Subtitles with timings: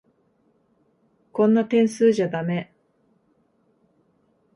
[1.31, 2.73] こんな点数じゃだめ。